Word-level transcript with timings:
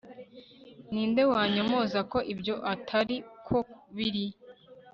ni 0.91 1.03
nde 1.09 1.23
wanyomoza 1.31 1.99
ko 2.11 2.17
ibyo 2.33 2.55
atari 2.73 3.17
ko 3.47 3.57
biri 3.95 4.25